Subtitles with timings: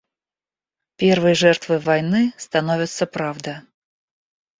[0.95, 3.63] Первой жертвой войны становится правда